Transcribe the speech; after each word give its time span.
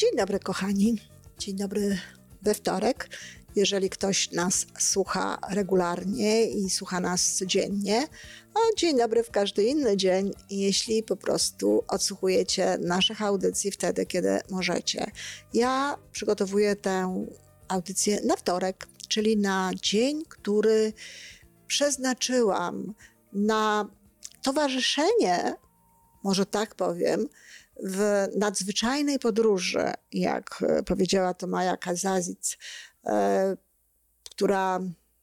Dzień 0.00 0.16
dobry, 0.16 0.38
kochani. 0.38 0.96
Dzień 1.38 1.56
dobry 1.56 1.98
we 2.42 2.54
wtorek. 2.54 3.08
Jeżeli 3.56 3.90
ktoś 3.90 4.30
nas 4.30 4.66
słucha 4.78 5.38
regularnie 5.50 6.44
i 6.44 6.70
słucha 6.70 7.00
nas 7.00 7.34
codziennie, 7.34 8.06
a 8.54 8.58
dzień 8.76 8.98
dobry 8.98 9.22
w 9.22 9.30
każdy 9.30 9.64
inny 9.64 9.96
dzień, 9.96 10.32
jeśli 10.50 11.02
po 11.02 11.16
prostu 11.16 11.84
odsłuchujecie 11.88 12.78
naszych 12.78 13.22
audycji 13.22 13.70
wtedy, 13.70 14.06
kiedy 14.06 14.40
możecie. 14.50 15.10
Ja 15.54 15.96
przygotowuję 16.12 16.76
tę 16.76 17.26
audycję 17.68 18.20
na 18.24 18.36
wtorek, 18.36 18.88
czyli 19.08 19.36
na 19.36 19.70
dzień, 19.82 20.22
który 20.28 20.92
przeznaczyłam 21.66 22.94
na 23.32 23.88
towarzyszenie, 24.42 25.54
może 26.24 26.46
tak 26.46 26.74
powiem, 26.74 27.28
w 27.82 28.28
nadzwyczajnej 28.36 29.18
podróży, 29.18 29.92
jak 30.12 30.64
e, 30.68 30.82
powiedziała 30.82 31.34
to 31.34 31.46
Maja 31.46 31.76
Kazazic, 31.76 32.58
e, 33.06 33.56
która, 34.30 34.80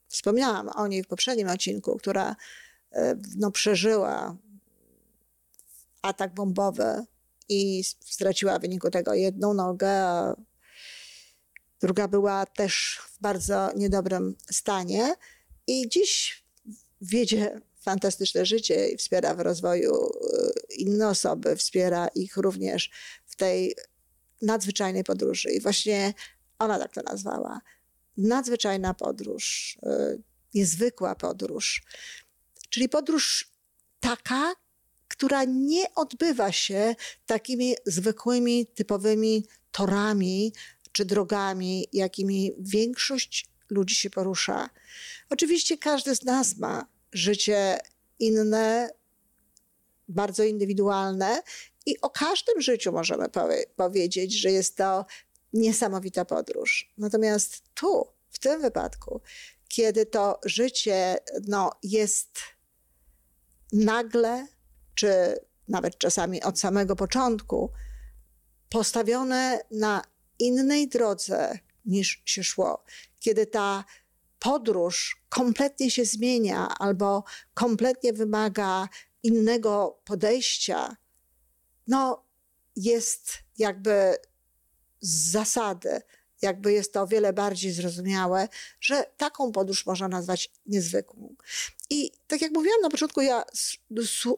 wspomniałam 0.07 0.69
o 0.69 0.87
niej 0.87 1.03
w 1.03 1.07
poprzednim 1.07 1.49
odcinku, 1.49 1.97
która 1.97 2.35
e, 2.91 3.15
no, 3.37 3.51
przeżyła 3.51 4.35
atak 6.01 6.33
bombowy 6.33 7.05
i 7.49 7.83
straciła 7.83 8.59
w 8.59 8.61
wyniku 8.61 8.89
tego 8.89 9.13
jedną 9.13 9.53
nogę, 9.53 9.93
druga 11.81 12.07
była 12.07 12.45
też 12.45 13.01
w 13.11 13.21
bardzo 13.21 13.71
niedobrym 13.75 14.35
stanie. 14.51 15.15
I 15.67 15.89
dziś 15.89 16.43
wiedzie 17.01 17.61
fantastyczne 17.87 18.45
życie 18.45 18.89
i 18.89 18.97
wspiera 18.97 19.35
w 19.35 19.39
rozwoju 19.39 19.95
y, 19.95 20.73
inne 20.73 21.07
osoby, 21.07 21.55
wspiera 21.55 22.07
ich 22.07 22.37
również 22.37 22.89
w 23.25 23.35
tej 23.35 23.75
nadzwyczajnej 24.41 25.03
podróży. 25.03 25.49
I 25.49 25.61
właśnie 25.61 26.13
ona 26.59 26.79
tak 26.79 26.93
to 26.93 27.01
nazwała. 27.01 27.61
Nadzwyczajna 28.17 28.93
podróż, 28.93 29.77
y, 29.83 30.21
niezwykła 30.53 31.15
podróż. 31.15 31.83
Czyli 32.69 32.89
podróż 32.89 33.51
taka, 33.99 34.53
która 35.07 35.43
nie 35.43 35.95
odbywa 35.95 36.51
się 36.51 36.95
takimi 37.25 37.75
zwykłymi, 37.85 38.65
typowymi 38.65 39.45
torami 39.71 40.53
czy 40.91 41.05
drogami, 41.05 41.87
jakimi 41.93 42.51
większość 42.59 43.49
ludzi 43.69 43.95
się 43.95 44.09
porusza. 44.09 44.69
Oczywiście 45.29 45.77
każdy 45.77 46.15
z 46.15 46.23
nas 46.23 46.57
ma 46.57 46.96
życie 47.11 47.79
inne, 48.19 48.89
bardzo 50.07 50.43
indywidualne 50.43 51.41
i 51.85 52.01
o 52.01 52.09
każdym 52.09 52.61
życiu 52.61 52.91
możemy 52.91 53.29
powie 53.29 53.63
powiedzieć, 53.75 54.39
że 54.39 54.51
jest 54.51 54.77
to 54.77 55.05
niesamowita 55.53 56.25
podróż. 56.25 56.93
Natomiast 56.97 57.63
tu, 57.73 58.07
w 58.31 58.39
tym 58.39 58.61
wypadku, 58.61 59.21
kiedy 59.67 60.05
to 60.05 60.39
życie 60.45 61.17
no, 61.47 61.71
jest 61.83 62.39
nagle, 63.73 64.47
czy 64.95 65.37
nawet 65.67 65.97
czasami 65.97 66.43
od 66.43 66.59
samego 66.59 66.95
początku, 66.95 67.71
postawione 68.69 69.59
na 69.71 70.01
innej 70.39 70.87
drodze 70.87 71.59
niż 71.85 72.21
się 72.25 72.43
szło, 72.43 72.83
kiedy 73.19 73.45
ta 73.45 73.85
podróż 74.39 75.23
kompletnie 75.29 75.91
się 75.91 76.05
zmienia 76.05 76.67
albo 76.79 77.23
kompletnie 77.53 78.13
wymaga 78.13 78.87
innego 79.23 80.01
podejścia, 80.05 80.97
no 81.87 82.25
jest 82.75 83.33
jakby 83.57 84.15
z 84.99 85.31
zasady, 85.31 86.01
jakby 86.41 86.73
jest 86.73 86.93
to 86.93 87.01
o 87.01 87.07
wiele 87.07 87.33
bardziej 87.33 87.71
zrozumiałe, 87.71 88.47
że 88.81 89.05
taką 89.17 89.51
podróż 89.51 89.85
można 89.85 90.07
nazwać 90.07 90.51
niezwykłą. 90.65 91.35
I 91.89 92.11
tak 92.27 92.41
jak 92.41 92.51
mówiłam 92.51 92.81
na 92.81 92.89
początku, 92.89 93.21
ja 93.21 93.43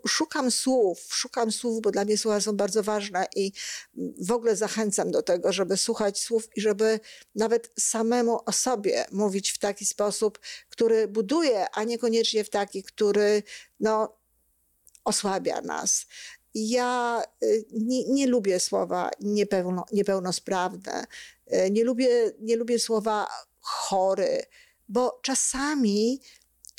szukam 0.08 0.52
słów, 0.52 1.08
szukam 1.10 1.52
słów, 1.52 1.82
bo 1.82 1.92
dla 1.92 2.06
mnie 2.06 2.18
słowa 2.18 2.42
są 2.42 2.58
bardzo 2.58 2.84
ważne 2.84 3.28
i 3.36 3.52
w 4.22 4.32
ogóle 4.32 4.56
zachęcam 4.56 5.12
do 5.12 5.22
tego, 5.22 5.54
żeby 5.54 5.78
słuchać 5.78 6.20
słów 6.20 6.50
i 6.56 6.62
żeby 6.62 7.00
nawet 7.36 7.72
samemu 7.80 8.40
o 8.46 8.52
sobie 8.52 9.06
mówić 9.12 9.52
w 9.52 9.58
taki 9.58 9.86
sposób, 9.86 10.40
który 10.70 11.08
buduje, 11.08 11.70
a 11.70 11.84
niekoniecznie 11.84 12.44
w 12.44 12.50
taki, 12.50 12.84
który 12.84 13.44
no, 13.80 14.18
osłabia 15.06 15.62
nas. 15.62 16.06
Ja 16.54 17.24
y, 17.44 17.66
nie, 17.72 18.04
nie 18.04 18.28
lubię 18.28 18.60
słowa 18.60 19.12
niepełno, 19.20 19.86
niepełnosprawne, 19.92 21.04
y, 21.54 21.72
nie 21.72 21.84
lubię, 21.84 22.32
nie 22.40 22.56
lubię 22.56 22.80
słowa 22.80 23.28
chory, 23.60 24.44
bo 24.90 25.20
czasami 25.22 26.22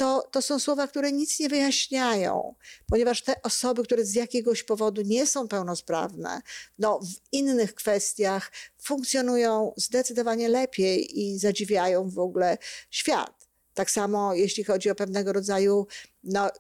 to, 0.00 0.28
to 0.30 0.42
są 0.42 0.58
słowa, 0.58 0.88
które 0.88 1.12
nic 1.12 1.40
nie 1.40 1.48
wyjaśniają, 1.48 2.54
ponieważ 2.86 3.22
te 3.22 3.42
osoby, 3.42 3.82
które 3.82 4.04
z 4.04 4.14
jakiegoś 4.14 4.62
powodu 4.62 5.02
nie 5.02 5.26
są 5.26 5.48
pełnosprawne, 5.48 6.42
no, 6.78 7.00
w 7.00 7.32
innych 7.32 7.74
kwestiach 7.74 8.52
funkcjonują 8.78 9.72
zdecydowanie 9.76 10.48
lepiej 10.48 11.20
i 11.20 11.38
zadziwiają 11.38 12.10
w 12.10 12.18
ogóle 12.18 12.58
świat. 12.90 13.39
Tak 13.80 13.90
samo 13.90 14.34
jeśli 14.34 14.64
chodzi 14.64 14.90
o 14.90 14.94
pewnego 14.94 15.32
rodzaju 15.32 15.86
no, 16.24 16.50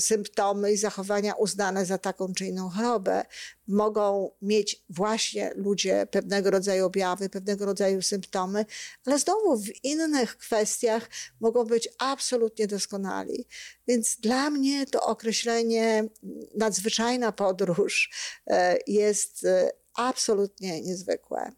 symptomy 0.00 0.72
i 0.72 0.76
zachowania 0.76 1.34
uznane 1.34 1.86
za 1.86 1.98
taką 1.98 2.34
czy 2.34 2.46
inną 2.46 2.68
chorobę, 2.68 3.22
mogą 3.68 4.30
mieć 4.42 4.84
właśnie 4.90 5.52
ludzie 5.54 6.06
pewnego 6.10 6.50
rodzaju 6.50 6.86
objawy, 6.86 7.28
pewnego 7.28 7.66
rodzaju 7.66 8.02
symptomy, 8.02 8.64
ale 9.06 9.18
znowu 9.18 9.56
w 9.56 9.84
innych 9.84 10.36
kwestiach 10.36 11.10
mogą 11.40 11.64
być 11.64 11.88
absolutnie 11.98 12.66
doskonali. 12.66 13.46
Więc 13.88 14.16
dla 14.16 14.50
mnie 14.50 14.86
to 14.86 15.02
określenie 15.02 16.04
nadzwyczajna 16.54 17.32
podróż 17.32 18.10
e, 18.46 18.78
jest 18.86 19.44
e, 19.44 19.70
absolutnie 19.94 20.80
niezwykłe. 20.80 21.52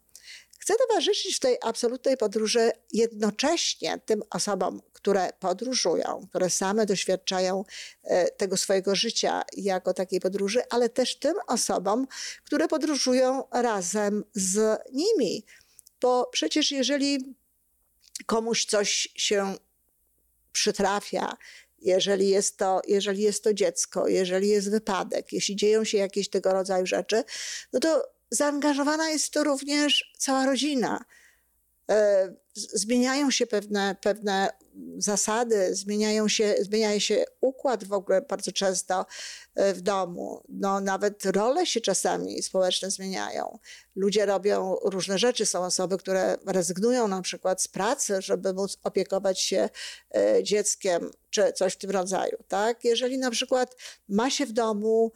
Chcę 0.61 0.73
towarzyszyć 0.87 1.35
w 1.35 1.39
tej 1.39 1.57
absolutnej 1.61 2.17
podróży 2.17 2.71
jednocześnie 2.91 3.99
tym 4.05 4.23
osobom, 4.29 4.81
które 4.93 5.29
podróżują, 5.39 6.27
które 6.29 6.49
same 6.49 6.85
doświadczają 6.85 7.63
e, 8.03 8.31
tego 8.31 8.57
swojego 8.57 8.95
życia 8.95 9.41
jako 9.57 9.93
takiej 9.93 10.19
podróży, 10.19 10.61
ale 10.69 10.89
też 10.89 11.15
tym 11.15 11.33
osobom, 11.47 12.07
które 12.43 12.67
podróżują 12.67 13.43
razem 13.51 14.23
z 14.33 14.79
nimi. 14.93 15.45
Bo 16.01 16.29
przecież 16.31 16.71
jeżeli 16.71 17.35
komuś 18.25 18.65
coś 18.65 19.07
się 19.15 19.55
przytrafia, 20.51 21.37
jeżeli 21.79 22.29
jest, 22.29 22.57
to, 22.57 22.81
jeżeli 22.87 23.21
jest 23.21 23.43
to 23.43 23.53
dziecko, 23.53 24.07
jeżeli 24.07 24.49
jest 24.49 24.71
wypadek, 24.71 25.33
jeśli 25.33 25.55
dzieją 25.55 25.83
się 25.83 25.97
jakieś 25.97 26.29
tego 26.29 26.53
rodzaju 26.53 26.85
rzeczy, 26.85 27.23
no 27.73 27.79
to 27.79 28.20
zaangażowana 28.31 29.09
jest 29.09 29.33
to 29.33 29.43
również 29.43 30.13
cała 30.17 30.45
rodzina. 30.45 31.05
E, 31.89 32.33
zmieniają 32.53 33.31
się 33.31 33.47
pewne, 33.47 33.95
pewne 34.01 34.49
zasady, 34.97 35.75
zmieniają 35.75 36.27
się, 36.27 36.55
zmienia 36.59 36.99
się 36.99 37.25
układ 37.41 37.83
w 37.83 37.93
ogóle 37.93 38.21
bardzo 38.21 38.51
często 38.51 39.05
e, 39.55 39.73
w 39.73 39.81
domu. 39.81 40.43
No, 40.49 40.79
nawet 40.79 41.25
role 41.25 41.65
się 41.65 41.81
czasami 41.81 42.43
społeczne 42.43 42.91
zmieniają. 42.91 43.59
Ludzie 43.95 44.25
robią 44.25 44.75
różne 44.83 45.19
rzeczy. 45.19 45.45
Są 45.45 45.65
osoby, 45.65 45.97
które 45.97 46.37
rezygnują 46.45 47.07
na 47.07 47.21
przykład 47.21 47.61
z 47.61 47.67
pracy, 47.67 48.21
żeby 48.21 48.53
móc 48.53 48.77
opiekować 48.83 49.41
się 49.41 49.69
e, 50.15 50.43
dzieckiem, 50.43 51.11
czy 51.29 51.53
coś 51.53 51.73
w 51.73 51.77
tym 51.77 51.91
rodzaju. 51.91 52.37
Tak? 52.47 52.83
Jeżeli 52.83 53.17
na 53.17 53.31
przykład 53.31 53.75
ma 54.09 54.29
się 54.29 54.45
w 54.45 54.51
domu 54.51 55.11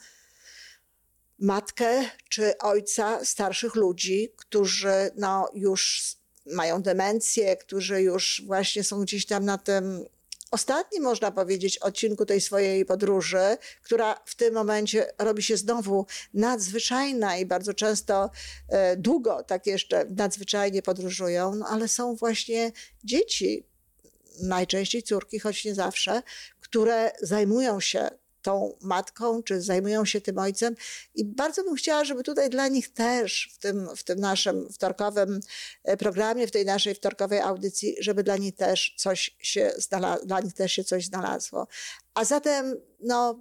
matkę 1.39 2.09
czy 2.29 2.57
ojca 2.57 3.25
starszych 3.25 3.75
ludzi, 3.75 4.29
którzy 4.37 5.11
no, 5.15 5.49
już 5.53 6.11
mają 6.45 6.81
demencję, 6.81 7.57
którzy 7.57 8.01
już 8.01 8.43
właśnie 8.45 8.83
są 8.83 9.01
gdzieś 9.01 9.25
tam 9.25 9.45
na 9.45 9.57
tym 9.57 10.05
ostatnim, 10.51 11.03
można 11.03 11.31
powiedzieć, 11.31 11.77
odcinku 11.77 12.25
tej 12.25 12.41
swojej 12.41 12.85
podróży, 12.85 13.57
która 13.83 14.21
w 14.25 14.35
tym 14.35 14.53
momencie 14.53 15.13
robi 15.17 15.43
się 15.43 15.57
znowu 15.57 16.05
nadzwyczajna 16.33 17.37
i 17.37 17.45
bardzo 17.45 17.73
często 17.73 18.29
e, 18.69 18.97
długo 18.97 19.43
tak 19.43 19.67
jeszcze 19.67 20.05
nadzwyczajnie 20.09 20.81
podróżują, 20.81 21.55
no 21.55 21.65
ale 21.69 21.87
są 21.87 22.15
właśnie 22.15 22.71
dzieci, 23.03 23.63
najczęściej 24.41 25.03
córki, 25.03 25.39
choć 25.39 25.65
nie 25.65 25.75
zawsze, 25.75 26.21
które 26.61 27.11
zajmują 27.21 27.79
się 27.79 28.09
tą 28.45 28.77
matką, 28.81 29.43
czy 29.43 29.61
zajmują 29.61 30.05
się 30.05 30.21
tym 30.21 30.37
ojcem. 30.37 30.75
I 31.15 31.25
bardzo 31.25 31.63
bym 31.63 31.75
chciała, 31.75 32.03
żeby 32.05 32.23
tutaj 32.23 32.49
dla 32.49 32.67
nich 32.67 32.93
też 32.93 33.49
w 33.53 33.57
tym, 33.57 33.89
w 33.95 34.03
tym 34.03 34.19
naszym 34.19 34.69
wtorkowym 34.69 35.39
e, 35.83 35.97
programie, 35.97 36.47
w 36.47 36.51
tej 36.51 36.65
naszej 36.65 36.95
wtorkowej 36.95 37.39
audycji, 37.39 37.95
żeby 37.99 38.23
dla 38.23 38.37
nich 38.37 38.55
też 38.55 38.95
coś 38.97 39.35
się 39.39 39.71
znalazło, 39.77 40.25
dla 40.25 40.39
nich 40.39 40.53
też 40.53 40.71
się 40.71 40.83
coś 40.83 41.05
znalazło. 41.05 41.67
A 42.13 42.25
zatem, 42.25 42.75
no, 42.99 43.39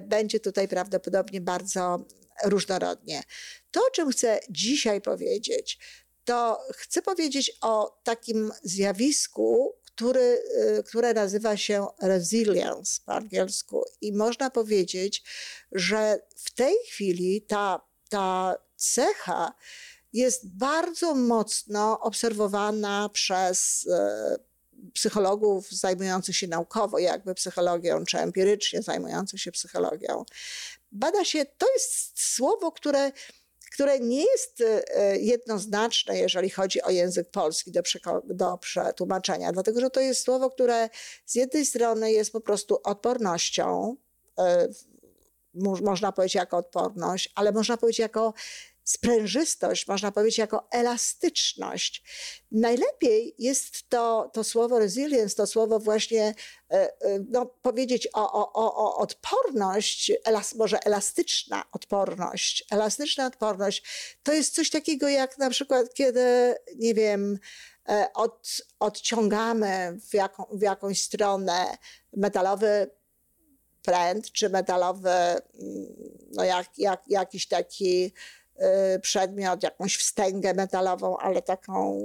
będzie 0.00 0.40
tutaj 0.40 0.68
prawdopodobnie 0.68 1.40
bardzo 1.40 2.04
różnorodnie. 2.44 3.22
To, 3.70 3.80
o 3.80 3.90
czym 3.90 4.10
chcę 4.10 4.40
dzisiaj 4.50 5.00
powiedzieć, 5.00 5.78
to 6.24 6.60
chcę 6.72 7.02
powiedzieć 7.02 7.52
o 7.60 8.00
takim 8.04 8.50
zjawisku, 8.62 9.74
który, 10.00 10.42
y, 10.78 10.82
które 10.82 11.14
nazywa 11.14 11.56
się 11.56 11.86
resilience 12.02 13.00
po 13.06 13.12
angielsku. 13.14 13.84
I 14.00 14.12
można 14.12 14.50
powiedzieć, 14.50 15.22
że 15.72 16.18
w 16.36 16.50
tej 16.50 16.74
chwili 16.88 17.42
ta, 17.42 17.80
ta 18.08 18.56
cecha 18.76 19.54
jest 20.12 20.48
bardzo 20.48 21.14
mocno 21.14 22.00
obserwowana 22.00 23.08
przez 23.12 23.86
y, 23.86 24.90
psychologów 24.92 25.70
zajmujących 25.70 26.36
się 26.36 26.48
naukowo 26.48 26.98
jakby 26.98 27.34
psychologią, 27.34 28.04
czy 28.04 28.18
empirycznie 28.18 28.82
zajmujących 28.82 29.40
się 29.40 29.52
psychologią. 29.52 30.24
Bada 30.92 31.24
się, 31.24 31.44
to 31.58 31.72
jest 31.72 32.12
słowo, 32.34 32.72
które 32.72 33.12
które 33.70 34.00
nie 34.00 34.24
jest 34.24 34.60
e, 34.60 35.18
jednoznaczne, 35.18 36.18
jeżeli 36.18 36.50
chodzi 36.50 36.82
o 36.82 36.90
język 36.90 37.30
polski 37.30 37.72
do, 37.72 37.82
do 38.24 38.58
przetłumaczenia, 38.58 39.52
dlatego 39.52 39.80
że 39.80 39.90
to 39.90 40.00
jest 40.00 40.24
słowo, 40.24 40.50
które 40.50 40.88
z 41.26 41.34
jednej 41.34 41.66
strony 41.66 42.12
jest 42.12 42.32
po 42.32 42.40
prostu 42.40 42.80
odpornością, 42.84 43.96
e, 44.38 44.68
można 45.82 46.12
powiedzieć 46.12 46.34
jako 46.34 46.56
odporność, 46.56 47.32
ale 47.34 47.52
można 47.52 47.76
powiedzieć 47.76 47.98
jako 47.98 48.34
sprężystość, 48.90 49.88
można 49.88 50.12
powiedzieć 50.12 50.38
jako 50.38 50.68
elastyczność. 50.70 52.02
Najlepiej 52.52 53.34
jest 53.38 53.88
to, 53.88 54.30
to 54.32 54.44
słowo 54.44 54.78
resilience, 54.78 55.36
to 55.36 55.46
słowo 55.46 55.78
właśnie 55.78 56.34
e, 56.70 56.74
e, 56.74 57.24
no, 57.30 57.46
powiedzieć 57.46 58.08
o, 58.12 58.32
o, 58.32 58.74
o 58.74 58.96
odporność, 58.96 60.12
elas, 60.24 60.54
może 60.54 60.78
elastyczna 60.84 61.64
odporność. 61.72 62.64
Elastyczna 62.70 63.26
odporność 63.26 63.84
to 64.22 64.32
jest 64.32 64.54
coś 64.54 64.70
takiego 64.70 65.08
jak 65.08 65.38
na 65.38 65.50
przykład, 65.50 65.94
kiedy, 65.94 66.54
nie 66.76 66.94
wiem, 66.94 67.38
e, 67.88 68.06
od, 68.14 68.56
odciągamy 68.80 69.98
w, 70.10 70.14
jaką, 70.14 70.44
w 70.52 70.62
jakąś 70.62 71.02
stronę 71.02 71.78
metalowy 72.16 72.90
pręt, 73.82 74.32
czy 74.32 74.48
metalowy, 74.48 75.10
mm, 75.10 75.40
no 76.32 76.44
jak, 76.44 76.78
jak, 76.78 77.02
jakiś 77.06 77.48
taki 77.48 78.12
przedmiot, 79.02 79.62
jakąś 79.62 79.96
wstęgę 79.96 80.54
metalową, 80.54 81.18
ale 81.18 81.42
taką 81.42 81.98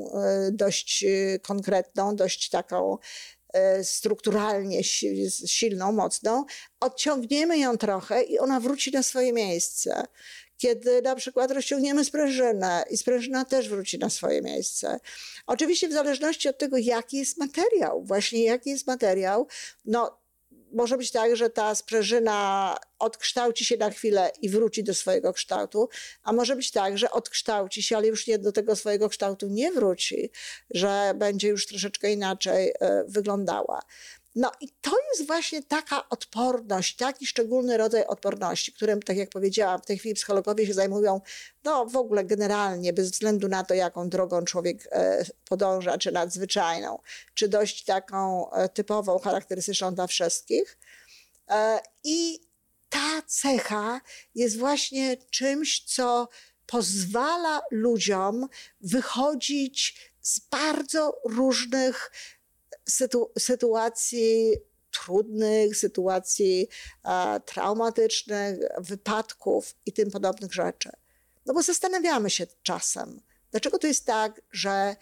y, 0.47 0.51
dość 0.51 1.03
y, 1.03 1.39
konkretną, 1.43 2.15
dość 2.15 2.49
taką 2.49 2.97
strukturalnie 3.83 4.83
silną, 5.47 5.91
mocną, 5.91 6.45
odciągniemy 6.79 7.57
ją 7.57 7.77
trochę 7.77 8.23
i 8.23 8.39
ona 8.39 8.59
wróci 8.59 8.91
na 8.91 9.03
swoje 9.03 9.33
miejsce. 9.33 10.03
Kiedy 10.57 11.01
na 11.01 11.15
przykład 11.15 11.51
rozciągniemy 11.51 12.05
sprężynę 12.05 12.83
i 12.89 12.97
sprężyna 12.97 13.45
też 13.45 13.69
wróci 13.69 13.99
na 13.99 14.09
swoje 14.09 14.41
miejsce. 14.41 14.99
Oczywiście 15.47 15.89
w 15.89 15.93
zależności 15.93 16.49
od 16.49 16.57
tego, 16.57 16.77
jaki 16.77 17.17
jest 17.17 17.37
materiał, 17.37 18.03
właśnie 18.03 18.43
jaki 18.43 18.69
jest 18.69 18.87
materiał, 18.87 19.47
no 19.85 20.24
może 20.75 20.97
być 20.97 21.11
tak, 21.11 21.35
że 21.35 21.49
ta 21.49 21.75
sprężyna 21.75 22.77
odkształci 22.99 23.65
się 23.65 23.77
na 23.77 23.89
chwilę 23.89 24.31
i 24.41 24.49
wróci 24.49 24.83
do 24.83 24.93
swojego 24.93 25.33
kształtu, 25.33 25.89
a 26.23 26.33
może 26.33 26.55
być 26.55 26.71
tak, 26.71 26.97
że 26.97 27.11
odkształci 27.11 27.83
się, 27.83 27.97
ale 27.97 28.07
już 28.07 28.27
nie 28.27 28.39
do 28.39 28.51
tego 28.51 28.75
swojego 28.75 29.09
kształtu 29.09 29.47
nie 29.47 29.71
wróci, 29.71 30.31
że 30.69 31.13
będzie 31.15 31.47
już 31.47 31.67
troszeczkę 31.67 32.11
inaczej 32.11 32.73
e, 32.79 33.03
wyglądała. 33.07 33.81
No 34.35 34.51
i 34.61 34.69
to 34.81 34.91
jest 35.11 35.27
właśnie 35.27 35.63
taka 35.63 36.09
odporność, 36.09 36.95
taki 36.95 37.25
szczególny 37.25 37.77
rodzaj 37.77 38.05
odporności, 38.05 38.73
którym, 38.73 39.01
tak 39.01 39.17
jak 39.17 39.29
powiedziałam, 39.29 39.81
w 39.81 39.85
tej 39.85 39.97
chwili 39.97 40.15
psychologowie 40.15 40.67
się 40.67 40.73
zajmują, 40.73 41.21
no 41.63 41.85
w 41.85 41.95
ogóle 41.95 42.23
generalnie, 42.23 42.93
bez 42.93 43.11
względu 43.11 43.47
na 43.47 43.63
to, 43.63 43.73
jaką 43.73 44.09
drogą 44.09 44.45
człowiek 44.45 44.87
e, 44.91 45.25
podąża, 45.49 45.97
czy 45.97 46.11
nadzwyczajną, 46.11 46.99
czy 47.33 47.47
dość 47.47 47.83
taką 47.83 48.51
e, 48.51 48.69
typową, 48.69 49.19
charakterystyczną 49.19 49.95
dla 49.95 50.07
wszystkich. 50.07 50.77
E, 51.49 51.79
I 52.03 52.39
ta 52.89 53.21
cecha 53.27 54.01
jest 54.35 54.57
właśnie 54.57 55.17
czymś, 55.29 55.83
co 55.83 56.27
pozwala 56.65 57.61
ludziom 57.71 58.47
wychodzić 58.81 60.11
z 60.21 60.39
bardzo 60.39 61.21
różnych 61.25 62.11
sytu 62.89 63.31
sytuacji 63.39 64.53
trudnych, 64.91 65.77
sytuacji 65.77 66.67
e, 67.05 67.39
traumatycznych, 67.39 68.59
wypadków 68.77 69.75
i 69.85 69.93
tym 69.93 70.11
podobnych 70.11 70.53
rzeczy. 70.53 70.89
No 71.45 71.53
bo 71.53 71.61
zastanawiamy 71.61 72.29
się 72.29 72.47
czasem, 72.63 73.21
dlaczego 73.51 73.79
to 73.79 73.87
jest 73.87 74.05
tak, 74.05 74.41
że 74.51 74.95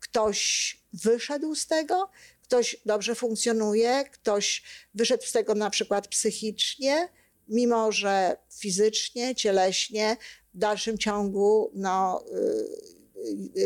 ktoś 0.00 0.76
wyszedł 0.92 1.54
z 1.54 1.66
tego, 1.66 2.10
ktoś 2.42 2.76
dobrze 2.86 3.14
funkcjonuje, 3.14 4.04
ktoś 4.12 4.62
wyszedł 4.94 5.24
z 5.26 5.32
tego 5.32 5.54
na 5.54 5.70
przykład 5.70 6.08
psychicznie, 6.08 7.08
mimo 7.48 7.92
że 7.92 8.36
fizycznie, 8.52 9.34
cieleśnie 9.34 10.16
w 10.54 10.58
dalszym 10.58 10.98
ciągu 10.98 11.70
no, 11.74 12.24
y, 12.32 13.05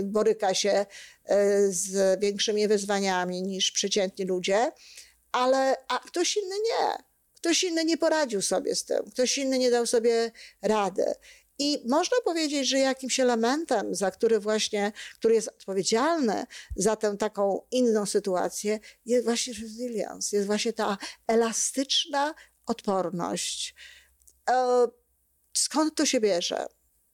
boryka 0.02 0.54
się 0.54 0.70
e, 0.70 0.86
z 1.68 2.20
większymi 2.20 2.68
wyzwaniami 2.68 3.42
niż 3.42 3.72
przeciętni 3.72 4.24
ludzie, 4.24 4.72
ale 5.32 5.76
a 5.88 5.98
ktoś 5.98 6.36
inny 6.36 6.56
nie. 6.70 7.10
Ktoś 7.34 7.64
inny 7.64 7.84
nie 7.84 7.98
poradził 7.98 8.42
sobie 8.42 8.74
z 8.74 8.84
tym, 8.84 9.10
ktoś 9.10 9.38
inny 9.38 9.58
nie 9.58 9.70
dał 9.70 9.86
sobie 9.86 10.32
rady. 10.62 11.04
I 11.62 11.82
można 11.88 12.16
powiedzieć, 12.24 12.68
że 12.68 12.78
jakimś 12.78 13.20
elementem, 13.20 13.94
za 13.94 14.10
który 14.10 14.40
właśnie, 14.40 14.92
który 15.14 15.34
jest 15.34 15.48
odpowiedzialny 15.48 16.44
za 16.76 16.96
tę 16.96 17.16
taką 17.16 17.60
inną 17.70 18.06
sytuację, 18.06 18.80
jest 19.06 19.24
właśnie 19.24 19.52
resilience, 19.62 20.36
jest 20.36 20.46
właśnie 20.46 20.72
ta 20.72 20.98
elastyczna 21.26 22.34
odporność. 22.66 23.74
E, 24.50 24.86
skąd 25.52 25.94
to 25.94 26.06
się 26.06 26.20
bierze? 26.20 26.66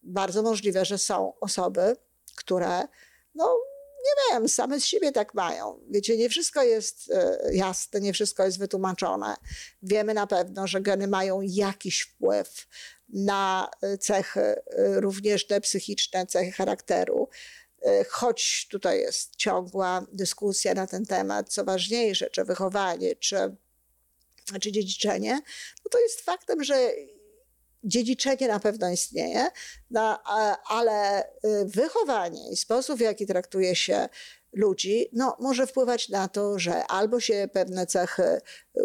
Bardzo 0.02 0.42
możliwe, 0.42 0.84
że 0.84 0.98
są 0.98 1.32
osoby, 1.40 1.96
które, 2.36 2.88
no 3.34 3.58
nie 4.06 4.32
wiem, 4.32 4.48
same 4.48 4.80
z 4.80 4.84
siebie 4.84 5.12
tak 5.12 5.34
mają. 5.34 5.80
Wiecie, 5.90 6.16
nie 6.16 6.28
wszystko 6.28 6.62
jest 6.62 7.10
e, 7.10 7.38
jasne, 7.52 8.00
nie 8.00 8.12
wszystko 8.12 8.44
jest 8.44 8.58
wytłumaczone. 8.58 9.36
Wiemy 9.82 10.14
na 10.14 10.26
pewno, 10.26 10.66
że 10.66 10.80
geny 10.80 11.06
mają 11.06 11.40
jakiś 11.42 12.00
wpływ 12.00 12.66
na 13.08 13.70
e, 13.82 13.98
cechy, 13.98 14.40
e, 14.40 14.62
również 15.00 15.46
te 15.46 15.60
psychiczne 15.60 16.26
cechy 16.26 16.52
charakteru. 16.52 17.28
Choć 18.08 18.68
tutaj 18.70 19.00
jest 19.00 19.36
ciągła 19.36 20.06
dyskusja 20.12 20.74
na 20.74 20.86
ten 20.86 21.06
temat, 21.06 21.48
co 21.48 21.64
ważniejsze, 21.64 22.30
czy 22.30 22.44
wychowanie, 22.44 23.16
czy, 23.16 23.56
czy 24.60 24.72
dziedziczenie, 24.72 25.32
no 25.84 25.90
to 25.90 25.98
jest 26.00 26.20
faktem, 26.20 26.64
że 26.64 26.92
dziedziczenie 27.86 28.48
na 28.48 28.60
pewno 28.60 28.90
istnieje, 28.90 29.46
no, 29.90 30.22
ale 30.68 31.24
y, 31.24 31.28
wychowanie 31.64 32.50
i 32.50 32.56
sposób, 32.56 32.98
w 32.98 33.00
jaki 33.00 33.26
traktuje 33.26 33.76
się 33.76 34.08
ludzi, 34.56 35.08
no, 35.12 35.36
może 35.40 35.66
wpływać 35.66 36.08
na 36.08 36.28
to, 36.28 36.58
że 36.58 36.86
albo 36.86 37.20
się 37.20 37.48
pewne 37.52 37.86
cechy 37.86 38.40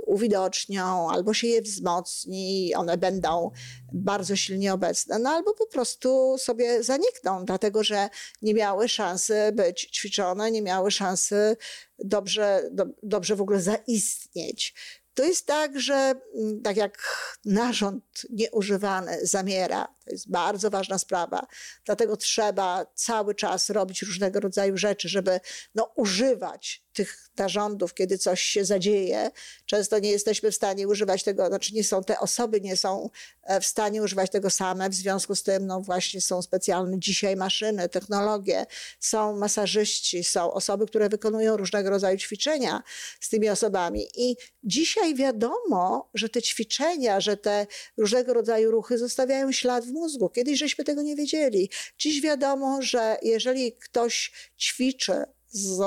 uwidocznią, 0.05 1.09
albo 1.09 1.33
się 1.33 1.47
je 1.47 1.61
wzmocni, 1.61 2.73
one 2.75 2.97
będą 2.97 3.51
bardzo 3.93 4.35
silnie 4.35 4.73
obecne, 4.73 5.19
no, 5.19 5.29
albo 5.29 5.53
po 5.53 5.67
prostu 5.67 6.35
sobie 6.37 6.83
zanikną, 6.83 7.45
dlatego 7.45 7.83
że 7.83 8.09
nie 8.41 8.53
miały 8.53 8.89
szansy 8.89 9.51
być 9.53 9.89
ćwiczone, 9.93 10.51
nie 10.51 10.61
miały 10.61 10.91
szansy 10.91 11.57
dobrze, 11.99 12.69
do, 12.71 12.85
dobrze 13.03 13.35
w 13.35 13.41
ogóle 13.41 13.61
zaistnieć. 13.61 14.73
To 15.13 15.23
jest 15.23 15.45
tak, 15.45 15.79
że 15.79 16.13
mm, 16.35 16.61
tak 16.61 16.77
jak 16.77 16.97
narząd 17.45 18.03
nieużywany 18.29 19.19
zamiera, 19.23 19.87
to 20.05 20.11
jest 20.11 20.29
bardzo 20.29 20.69
ważna 20.69 20.97
sprawa, 20.97 21.47
dlatego 21.85 22.17
trzeba 22.17 22.85
cały 22.95 23.35
czas 23.35 23.69
robić 23.69 24.01
różnego 24.01 24.39
rodzaju 24.39 24.77
rzeczy, 24.77 25.09
żeby 25.09 25.39
no, 25.75 25.91
używać 25.95 26.83
tych 26.93 27.29
narządów, 27.37 27.93
kiedy 27.93 28.17
coś 28.17 28.41
się 28.41 28.65
zadzieje. 28.65 29.31
Często 29.65 29.99
nie 29.99 30.11
jesteśmy 30.11 30.51
w 30.51 30.55
stanie 30.55 30.87
używać 30.87 31.23
tego, 31.23 31.47
znaczy 31.47 31.73
nie 31.73 31.83
są 31.83 32.03
te 32.03 32.19
osoby, 32.19 32.61
nie 32.61 32.77
są 32.77 33.09
e, 33.43 33.61
w 33.61 33.65
stanie 33.65 34.03
używać 34.03 34.31
tego 34.31 34.49
same, 34.49 34.89
w 34.89 34.93
związku 34.93 35.35
z 35.35 35.43
tym 35.43 35.67
no 35.67 35.81
właśnie 35.81 36.21
są 36.21 36.41
specjalne 36.41 36.99
dzisiaj 36.99 37.35
maszyny, 37.35 37.89
technologie, 37.89 38.65
są 38.99 39.37
masażyści, 39.37 40.23
są 40.23 40.53
osoby, 40.53 40.87
które 40.87 41.09
wykonują 41.09 41.57
różnego 41.57 41.89
rodzaju 41.89 42.17
ćwiczenia 42.17 42.83
z 43.19 43.29
tymi 43.29 43.49
osobami. 43.49 44.07
I 44.15 44.35
dzisiaj 44.63 45.15
wiadomo, 45.15 46.09
że 46.13 46.29
te 46.29 46.41
ćwiczenia, 46.41 47.19
że 47.19 47.37
te 47.37 47.67
różnego 47.97 48.33
rodzaju 48.33 48.71
ruchy 48.71 48.97
zostawiają 48.97 49.51
ślad 49.51 49.85
mózgu. 49.91 50.29
Kiedyś 50.29 50.59
żeśmy 50.59 50.83
tego 50.83 51.01
nie 51.01 51.15
wiedzieli. 51.15 51.69
Dziś 51.97 52.21
wiadomo, 52.21 52.81
że 52.81 53.17
jeżeli 53.21 53.73
ktoś 53.73 54.31
ćwiczy 54.59 55.23
z 55.49 55.81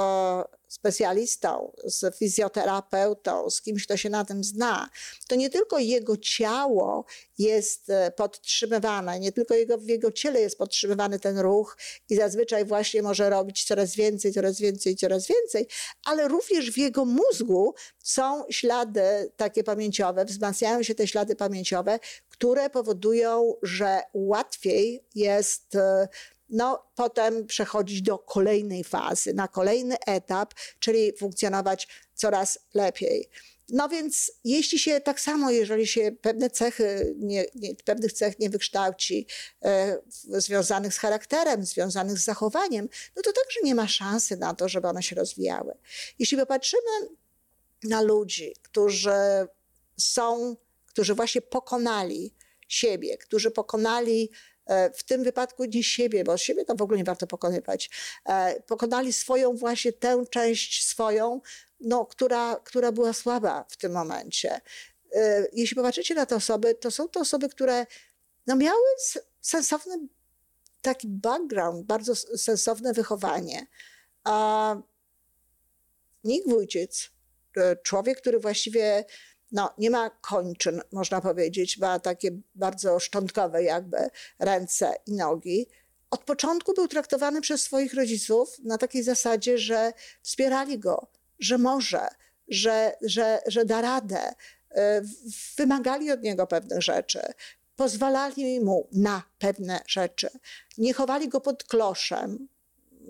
specjalistą, 0.74 1.72
z 1.84 2.16
fizjoterapeutą, 2.16 3.50
z 3.50 3.62
kimś, 3.62 3.84
kto 3.84 3.96
się 3.96 4.10
na 4.10 4.24
tym 4.24 4.44
zna, 4.44 4.90
to 5.28 5.36
nie 5.36 5.50
tylko 5.50 5.78
jego 5.78 6.16
ciało 6.16 7.04
jest 7.38 7.90
e, 7.90 8.10
podtrzymywane, 8.10 9.20
nie 9.20 9.32
tylko 9.32 9.54
jego, 9.54 9.78
w 9.78 9.88
jego 9.88 10.12
ciele 10.12 10.40
jest 10.40 10.58
podtrzymywany 10.58 11.18
ten 11.18 11.38
ruch 11.38 11.76
i 12.10 12.16
zazwyczaj 12.16 12.64
właśnie 12.64 13.02
może 13.02 13.30
robić 13.30 13.64
coraz 13.64 13.94
więcej, 13.94 14.32
coraz 14.32 14.60
więcej, 14.60 14.96
coraz 14.96 15.26
więcej, 15.26 15.66
ale 16.04 16.28
również 16.28 16.70
w 16.70 16.78
jego 16.78 17.04
mózgu 17.04 17.74
są 18.02 18.44
ślady 18.50 19.32
takie 19.36 19.64
pamięciowe, 19.64 20.24
wzmacniają 20.24 20.82
się 20.82 20.94
te 20.94 21.06
ślady 21.06 21.36
pamięciowe, 21.36 21.98
które 22.28 22.70
powodują, 22.70 23.54
że 23.62 24.00
łatwiej 24.14 25.04
jest 25.14 25.74
e, 25.74 26.08
no, 26.48 26.86
potem 26.94 27.46
przechodzić 27.46 28.02
do 28.02 28.18
kolejnej 28.18 28.84
fazy, 28.84 29.34
na 29.34 29.48
kolejny 29.48 29.96
etap, 30.06 30.54
czyli 30.78 31.12
funkcjonować 31.18 31.88
coraz 32.14 32.58
lepiej. 32.74 33.30
No 33.68 33.88
więc 33.88 34.32
jeśli 34.44 34.78
się 34.78 35.00
tak 35.00 35.20
samo, 35.20 35.50
jeżeli 35.50 35.86
się 35.86 36.12
pewne 36.20 36.50
cechy, 36.50 37.14
nie, 37.18 37.44
nie, 37.54 37.74
pewnych 37.74 38.12
cech 38.12 38.38
nie 38.38 38.50
wykształci 38.50 39.26
e, 39.64 39.98
związanych 40.28 40.94
z 40.94 40.98
charakterem, 40.98 41.64
związanych 41.64 42.18
z 42.18 42.24
zachowaniem, 42.24 42.88
no 43.16 43.22
to 43.22 43.32
także 43.32 43.60
nie 43.62 43.74
ma 43.74 43.88
szansy 43.88 44.36
na 44.36 44.54
to, 44.54 44.68
żeby 44.68 44.88
one 44.88 45.02
się 45.02 45.16
rozwijały. 45.16 45.74
Jeśli 46.18 46.38
popatrzymy 46.38 47.08
na 47.84 48.02
ludzi, 48.02 48.54
którzy 48.62 49.46
są, 50.00 50.56
którzy 50.86 51.14
właśnie 51.14 51.40
pokonali 51.40 52.34
siebie, 52.68 53.18
którzy 53.18 53.50
pokonali 53.50 54.30
w 54.94 55.02
tym 55.02 55.24
wypadku 55.24 55.64
nie 55.64 55.84
siebie, 55.84 56.24
bo 56.24 56.36
siebie 56.36 56.64
to 56.64 56.74
w 56.74 56.82
ogóle 56.82 56.98
nie 56.98 57.04
warto 57.04 57.26
pokonywać. 57.26 57.90
E, 58.24 58.62
pokonali 58.66 59.12
swoją 59.12 59.56
właśnie 59.56 59.92
tę 59.92 60.24
część 60.30 60.86
swoją, 60.86 61.40
no, 61.80 62.06
która, 62.06 62.60
która 62.64 62.92
była 62.92 63.12
słaba 63.12 63.64
w 63.68 63.76
tym 63.76 63.92
momencie. 63.92 64.60
E, 65.12 65.46
jeśli 65.52 65.76
popatrzycie 65.76 66.14
na 66.14 66.26
te 66.26 66.36
osoby, 66.36 66.74
to 66.74 66.90
są 66.90 67.08
to 67.08 67.20
osoby, 67.20 67.48
które 67.48 67.86
no, 68.46 68.56
miały 68.56 68.86
sensowny 69.40 70.08
taki 70.82 71.08
background, 71.08 71.86
bardzo 71.86 72.16
sensowne 72.16 72.92
wychowanie. 72.92 73.66
A 74.24 74.76
Nick 76.24 76.48
Wójcic, 76.48 77.10
człowiek, 77.82 78.20
który 78.20 78.38
właściwie 78.38 79.04
no, 79.54 79.74
nie 79.78 79.90
ma 79.90 80.10
kończyn, 80.10 80.80
można 80.92 81.20
powiedzieć, 81.20 81.78
ma 81.78 81.98
takie 81.98 82.30
bardzo 82.54 83.00
szczątkowe 83.00 83.62
jakby 83.62 83.96
ręce 84.38 84.94
i 85.06 85.12
nogi. 85.12 85.66
Od 86.10 86.20
początku 86.20 86.74
był 86.74 86.88
traktowany 86.88 87.40
przez 87.40 87.62
swoich 87.62 87.94
rodziców 87.94 88.58
na 88.64 88.78
takiej 88.78 89.02
zasadzie, 89.02 89.58
że 89.58 89.92
wspierali 90.22 90.78
go, 90.78 91.06
że 91.38 91.58
może, 91.58 92.08
że, 92.48 92.96
że, 93.02 93.40
że 93.46 93.64
da 93.64 93.80
radę, 93.80 94.34
e, 94.70 95.02
wymagali 95.56 96.10
od 96.10 96.22
niego 96.22 96.46
pewnych 96.46 96.82
rzeczy, 96.82 97.20
pozwalali 97.76 98.60
mu 98.60 98.88
na 98.92 99.22
pewne 99.38 99.80
rzeczy, 99.86 100.28
nie 100.78 100.94
chowali 100.94 101.28
go 101.28 101.40
pod 101.40 101.64
kloszem. 101.64 102.48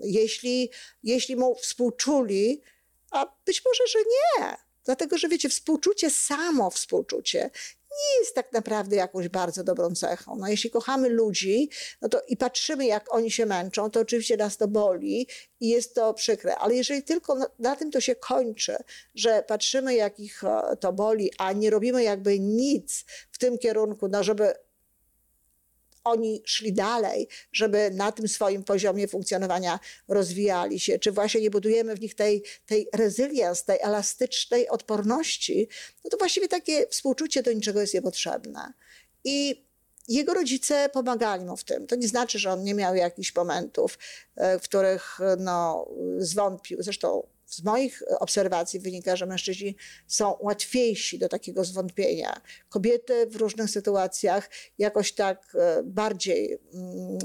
Jeśli, 0.03 0.71
jeśli 1.03 1.35
mu 1.35 1.55
współczuli, 1.55 2.61
a 3.11 3.25
być 3.45 3.61
może, 3.65 3.83
że 3.87 3.99
nie, 3.99 4.65
Dlatego, 4.85 5.17
że 5.17 5.29
wiecie, 5.29 5.49
współczucie, 5.49 6.09
samo 6.09 6.69
współczucie 6.69 7.49
nie 7.95 8.19
jest 8.19 8.35
tak 8.35 8.53
naprawdę 8.53 8.95
jakąś 8.95 9.29
bardzo 9.29 9.63
dobrą 9.63 9.95
cechą. 9.95 10.35
No, 10.35 10.47
jeśli 10.47 10.69
kochamy 10.69 11.09
ludzi 11.09 11.69
no 12.01 12.09
to 12.09 12.21
i 12.27 12.37
patrzymy, 12.37 12.85
jak 12.85 13.13
oni 13.13 13.31
się 13.31 13.45
męczą, 13.45 13.91
to 13.91 13.99
oczywiście 13.99 14.37
nas 14.37 14.57
to 14.57 14.67
boli 14.67 15.27
i 15.59 15.69
jest 15.69 15.95
to 15.95 16.13
przykre. 16.13 16.55
Ale 16.55 16.75
jeżeli 16.75 17.03
tylko 17.03 17.37
na, 17.59 17.75
tym 17.75 17.91
to 17.91 18.01
się 18.01 18.15
kończy, 18.15 18.77
że 19.15 19.43
patrzymy, 19.47 19.95
jak 19.95 20.19
ich 20.19 20.43
e, 20.43 20.77
to 20.79 20.93
boli, 20.93 21.31
a 21.37 21.53
nie 21.53 21.69
robimy 21.69 22.03
jakby 22.03 22.39
nic 22.39 23.05
w 23.31 23.37
tym 23.37 23.57
kierunku, 23.57 24.07
no 24.07 24.23
żeby 24.23 24.53
oni 26.05 26.41
szli 26.45 26.73
dalej, 26.73 27.27
żeby 27.51 27.91
na 27.91 28.11
tym 28.11 28.27
swoim 28.27 28.63
poziomie 28.63 29.07
funkcjonowania 29.07 29.79
rozwijali 30.07 30.79
się, 30.79 30.99
czy 30.99 31.11
właśnie 31.11 31.41
nie 31.41 31.49
budujemy 31.49 31.95
w 31.95 32.01
nich 32.01 32.15
tej, 32.15 32.43
tej 32.65 32.87
resilience, 32.93 33.65
tej 33.65 33.77
elastycznej 33.81 34.69
odporności, 34.69 35.67
no 36.03 36.09
to 36.09 36.17
właściwie 36.17 36.47
takie 36.47 36.87
współczucie 36.87 37.43
do 37.43 37.53
niczego 37.53 37.81
jest 37.81 37.93
niepotrzebne. 37.93 38.73
I 39.23 39.64
jego 40.07 40.33
rodzice 40.33 40.89
pomagali 40.89 41.45
mu 41.45 41.57
w 41.57 41.63
tym. 41.63 41.87
To 41.87 41.95
nie 41.95 42.07
znaczy, 42.07 42.39
że 42.39 42.51
on 42.51 42.63
nie 42.63 42.73
miał 42.73 42.95
jakichś 42.95 43.35
momentów, 43.35 43.97
e, 44.35 44.59
w 44.59 44.63
których 44.63 45.19
no, 45.37 45.87
zwątpił. 46.17 46.83
Zresztą 46.83 47.27
z 47.45 47.63
moich 47.63 48.03
obserwacji 48.19 48.79
wynika, 48.79 49.15
że 49.15 49.25
mężczyźni 49.25 49.75
są 50.07 50.37
łatwiejsi 50.39 51.19
do 51.19 51.29
takiego 51.29 51.65
zwątpienia. 51.65 52.41
Kobiety 52.69 53.27
w 53.27 53.35
różnych 53.35 53.69
sytuacjach 53.69 54.49
jakoś 54.77 55.11
tak 55.11 55.55
e, 55.55 55.83
bardziej, 55.83 56.59
mm, 56.73 57.17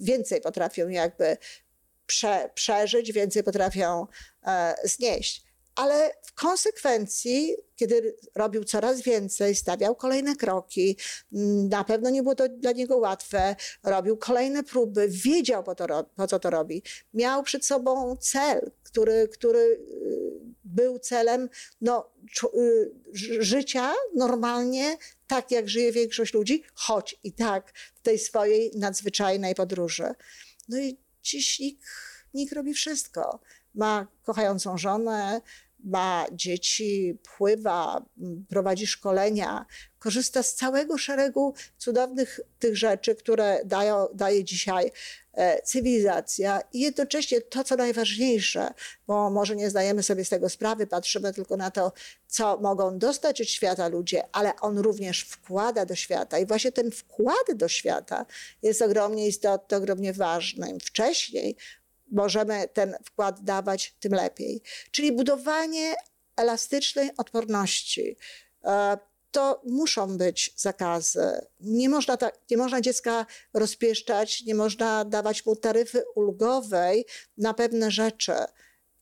więcej 0.00 0.40
potrafią 0.40 0.88
jakby 0.88 1.36
prze, 2.06 2.50
przeżyć, 2.54 3.12
więcej 3.12 3.42
potrafią 3.42 4.06
e, 4.46 4.74
znieść 4.84 5.51
ale 5.74 6.14
w 6.22 6.32
konsekwencji, 6.34 7.56
kiedy 7.76 8.16
robił 8.34 8.64
coraz 8.64 9.00
więcej, 9.02 9.54
stawiał 9.54 9.96
kolejne 9.96 10.36
kroki, 10.36 10.96
mm, 11.32 11.68
na 11.68 11.84
pewno 11.84 12.10
nie 12.10 12.22
było 12.22 12.34
to 12.34 12.48
dla 12.48 12.72
niego 12.72 12.96
łatwe, 12.96 13.56
robił 13.82 14.16
kolejne 14.16 14.62
próby, 14.62 15.08
wiedział 15.08 15.64
po, 15.64 15.74
to, 15.74 16.04
po 16.16 16.26
co 16.26 16.38
to 16.38 16.50
robi, 16.50 16.82
miał 17.14 17.42
przed 17.42 17.66
sobą 17.66 18.16
cel, 18.16 18.70
który, 18.82 19.28
który 19.28 19.58
y, 19.58 20.52
był 20.64 20.98
celem 20.98 21.48
no, 21.80 22.10
y, 22.54 22.92
życia 23.40 23.92
normalnie, 24.14 24.96
tak 25.26 25.50
jak 25.50 25.68
żyje 25.68 25.92
większość 25.92 26.34
ludzi, 26.34 26.62
choć 26.74 27.20
i 27.24 27.32
tak 27.32 27.72
w 27.94 28.00
tej 28.02 28.18
swojej 28.18 28.70
nadzwyczajnej 28.74 29.54
podróży. 29.54 30.14
No 30.68 30.78
i 30.78 30.98
dziś 31.22 31.58
nikt, 31.58 31.88
nikt 32.34 32.52
robi 32.52 32.74
wszystko 32.74 33.40
ma 33.74 34.06
kochającą 34.22 34.78
żonę, 34.78 35.40
ma 35.84 36.26
dzieci, 36.32 37.18
pływa, 37.36 38.04
prowadzi 38.48 38.86
szkolenia, 38.86 39.66
korzysta 39.98 40.42
z 40.42 40.54
całego 40.54 40.98
szeregu 40.98 41.54
cudownych 41.78 42.40
tych 42.58 42.76
rzeczy, 42.76 43.14
które 43.14 43.60
dają, 43.64 44.06
daje 44.14 44.44
dzisiaj 44.44 44.92
e, 45.32 45.62
cywilizacja 45.62 46.60
i 46.72 46.80
jednocześnie 46.80 47.40
to, 47.40 47.64
co 47.64 47.76
najważniejsze, 47.76 48.74
bo 49.06 49.30
może 49.30 49.56
nie 49.56 49.70
zdajemy 49.70 50.02
sobie 50.02 50.24
z 50.24 50.28
tego 50.28 50.48
sprawy, 50.48 50.86
patrzymy 50.86 51.32
tylko 51.32 51.56
na 51.56 51.70
to, 51.70 51.92
co 52.26 52.58
mogą 52.58 52.98
dostać 52.98 53.40
od 53.40 53.48
świata 53.48 53.88
ludzie, 53.88 54.22
ale 54.32 54.56
on 54.60 54.78
również 54.78 55.22
wkłada 55.22 55.86
do 55.86 55.94
świata 55.94 56.38
i 56.38 56.46
właśnie 56.46 56.72
ten 56.72 56.90
wkład 56.90 57.52
do 57.54 57.68
świata 57.68 58.26
jest 58.62 58.82
ogromnie 58.82 59.26
istotny, 59.28 59.76
ogromnie 59.76 60.12
ważny. 60.12 60.78
Wcześniej 60.84 61.56
możemy 62.12 62.68
ten 62.68 62.96
wkład 63.04 63.44
dawać, 63.44 63.94
tym 64.00 64.12
lepiej. 64.12 64.62
Czyli 64.90 65.12
budowanie 65.12 65.94
elastycznej 66.36 67.10
odporności. 67.16 68.16
E, 68.64 68.98
to 69.30 69.62
muszą 69.64 70.18
być 70.18 70.54
zakazy. 70.56 71.46
Nie 71.60 71.88
można, 71.88 72.16
ta, 72.16 72.30
nie 72.50 72.56
można 72.56 72.80
dziecka 72.80 73.26
rozpieszczać, 73.54 74.42
nie 74.42 74.54
można 74.54 75.04
dawać 75.04 75.46
mu 75.46 75.56
taryfy 75.56 76.04
ulgowej 76.14 77.06
na 77.38 77.54
pewne 77.54 77.90
rzeczy. 77.90 78.34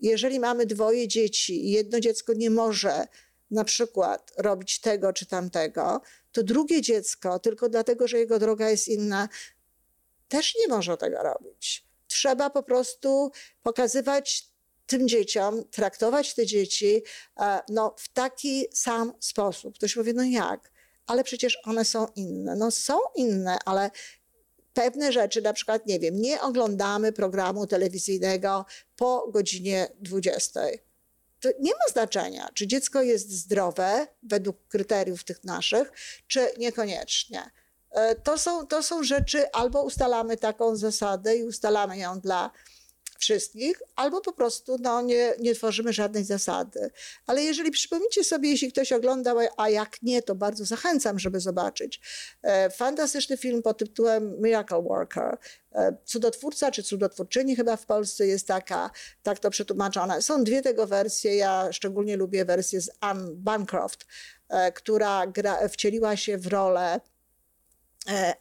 Jeżeli 0.01 0.41
mamy 0.41 0.67
dwoje 0.67 1.09
dzieci 1.09 1.67
i 1.67 1.71
jedno 1.71 2.01
dziecko 2.01 2.33
nie 2.33 2.51
może 2.51 3.07
na 3.51 3.65
przykład 3.65 4.33
robić 4.39 4.81
tego 4.81 5.13
czy 5.13 5.27
tamtego, 5.27 6.01
to 6.33 6.43
drugie 6.43 6.83
dziecko, 6.83 7.39
tylko 7.39 7.69
dlatego, 7.69 8.09
że 8.09 8.19
jego 8.19 8.39
droga 8.39 8.71
jest 8.71 8.89
inna, 8.89 9.29
też 10.29 10.55
nie 10.61 10.69
może 10.69 10.97
tego 10.97 11.23
robić 11.23 11.90
trzeba 12.11 12.51
po 12.51 12.63
prostu 12.63 13.31
pokazywać 13.63 14.51
tym 14.87 15.09
dzieciom, 15.09 15.65
traktować 15.71 16.35
te 16.35 16.47
dzieci 16.47 17.03
e, 17.41 17.61
no, 17.69 17.95
w 17.99 18.09
taki 18.09 18.67
sam 18.73 19.13
sposób. 19.21 19.75
Ktoś 19.75 19.95
powie, 19.95 20.13
no 20.13 20.25
jak? 20.25 20.71
Ale 21.07 21.25
przecież 21.25 21.59
one 21.65 21.85
są 21.85 22.07
inne. 22.17 22.57
No 22.57 22.71
są 22.71 22.99
inne, 23.17 23.59
ale 23.65 23.91
pewne 24.75 25.13
rzeczy, 25.13 25.43
na 25.43 25.53
przykład, 25.53 25.87
nie 25.87 25.99
wiem, 25.99 26.21
nie 26.21 26.41
oglądamy 26.41 27.13
programu 27.13 27.67
telewizyjnego 27.67 28.67
po 28.97 29.29
godzinie 29.33 29.89
20. 30.01 30.61
To 31.41 31.49
nie 31.61 31.73
ma 31.73 31.93
znaczenia, 31.93 32.51
czy 32.55 32.67
dziecko 32.67 33.03
jest 33.03 33.31
zdrowe 33.31 34.07
według 34.23 34.69
kryteriów 34.69 35.25
tych 35.25 35.45
naszych, 35.45 35.93
czy 36.27 36.49
niekoniecznie. 36.59 37.51
E, 37.91 38.15
to 38.15 38.39
są, 38.39 38.67
to 38.67 38.83
są 38.83 39.03
rzeczy, 39.03 39.53
albo 39.53 39.83
ustalamy 39.83 40.37
taką 40.37 40.77
zasadę 40.77 41.37
i 41.37 41.45
ustalamy 41.45 41.99
ją 41.99 42.21
dla 42.21 42.51
wszystkich, 43.21 43.83
albo 43.97 44.21
po 44.21 44.33
prostu 44.33 44.77
no, 44.81 45.03
nie, 45.03 45.35
nie 45.39 45.55
tworzymy 45.55 45.93
żadnej 45.93 46.25
zasady. 46.25 46.91
Ale 47.27 47.43
jeżeli 47.43 47.71
przypomnicie 47.71 48.25
sobie, 48.25 48.51
jeśli 48.51 48.73
ktoś 48.73 48.93
oglądał, 48.93 49.39
a 49.57 49.69
jak 49.69 50.03
nie, 50.03 50.23
to 50.23 50.35
bardzo 50.35 50.65
zachęcam, 50.65 51.19
żeby 51.19 51.41
zobaczyć. 51.41 52.01
E, 52.43 52.71
fantastyczny 52.71 53.37
film 53.37 53.63
pod 53.63 53.79
tytułem 53.79 54.41
Miracle 54.43 54.83
Worker. 54.83 55.39
E, 55.73 55.97
cudotwórca 56.05 56.71
czy 56.71 56.83
cudotwórczyni 56.83 57.57
chyba 57.57 57.77
w 57.77 57.87
Polsce 57.87 58.27
jest 58.27 58.47
taka, 58.47 58.91
tak 59.23 59.39
to 59.39 59.51
przetłumaczone. 59.51 60.23
Są 60.23 60.45
dwie 60.45 60.63
tego 60.63 60.87
wersje. 60.87 61.37
Ja 61.37 61.73
szczególnie 61.73 62.17
lubię 62.17 62.45
wersję 62.45 62.81
z 62.81 62.91
Anne 63.01 63.31
Bancroft, 63.35 64.07
która 64.75 65.27
gra, 65.27 65.69
wcieliła 65.69 66.17
się 66.17 66.39
w 66.39 66.47
rolę 66.47 67.01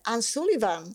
Anne 0.04 0.22
Sullivan, 0.22 0.94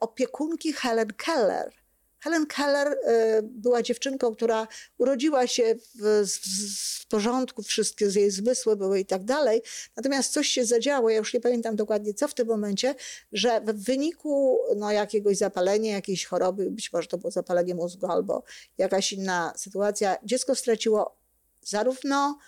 opiekunki 0.00 0.72
Helen 0.72 1.12
Keller 1.16 1.82
Helen 2.22 2.46
Keller 2.46 2.92
y, 2.92 3.42
była 3.42 3.82
dziewczynką, 3.82 4.34
która 4.34 4.68
urodziła 4.98 5.46
się 5.46 5.74
w, 5.94 6.26
w, 6.28 7.06
porządku, 7.06 7.62
wszystkie 7.62 8.04
jej 8.04 8.30
zmysły 8.30 8.76
były 8.76 9.00
i 9.00 9.06
tak 9.06 9.24
dalej. 9.24 9.62
Natomiast 9.96 10.32
coś 10.32 10.48
się 10.48 10.64
zadziało, 10.64 11.10
ja 11.10 11.18
już 11.18 11.34
nie 11.34 11.40
pamiętam 11.40 11.76
dokładnie 11.76 12.14
co 12.14 12.28
w 12.28 12.34
tym 12.34 12.48
momencie, 12.48 12.94
że 13.32 13.60
w 13.60 13.84
wyniku 13.84 14.58
no, 14.76 14.90
jakiegoś 14.90 15.36
zapalenia, 15.36 15.92
jakiejś 15.92 16.24
choroby, 16.24 16.70
być 16.70 16.92
może 16.92 17.08
to 17.08 17.18
było 17.18 17.30
zapalenie 17.30 17.74
mózgu 17.74 18.06
albo 18.06 18.42
jakaś 18.78 19.12
inna 19.12 19.52
sytuacja, 19.56 20.16
dziecko 20.24 20.54
straciło 20.54 21.16
zarówno 21.62 22.38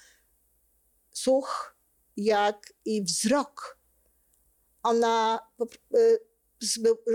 słuch, 1.13 1.77
jak 2.17 2.73
i 2.85 3.03
wzrok. 3.03 3.79
Ona 4.85 5.41
y, 5.97 6.19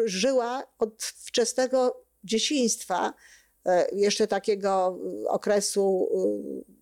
żyła 0.06 0.64
od 0.80 1.04
wczesnego 1.04 2.06
dzieciństwa, 2.24 3.14
e, 3.66 3.96
jeszcze 3.96 4.28
takiego 4.28 5.00
e, 5.26 5.30
okresu 5.30 6.10
e, 6.14 6.80